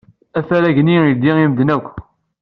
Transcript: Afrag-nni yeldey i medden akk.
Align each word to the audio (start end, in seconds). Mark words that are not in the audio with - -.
Afrag-nni 0.39 0.93
yeldey 0.95 1.31
i 1.33 1.45
medden 1.49 1.73
akk. 1.75 1.87